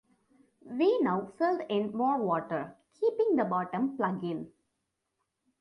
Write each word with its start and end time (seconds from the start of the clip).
We 0.65 0.99
now 1.01 1.31
fill 1.37 1.59
in 1.69 1.95
more 1.95 2.17
water, 2.17 2.75
keeping 2.99 3.35
the 3.35 3.45
bottom 3.45 3.95
plug 3.97 4.23
in. 4.23 4.51